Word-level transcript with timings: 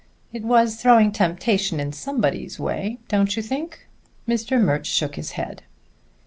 "It 0.33 0.41
was 0.41 0.77
throwing 0.77 1.11
temptation 1.11 1.79
in 1.79 1.91
somebody's 1.91 2.59
way, 2.59 2.97
don't 3.07 3.37
you 3.37 3.43
think?" 3.43 3.87
Mr. 4.27 4.59
Murch 4.59 4.85
shook 4.87 5.13
his 5.15 5.33
head. 5.33 5.61